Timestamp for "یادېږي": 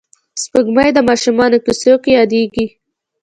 2.19-2.65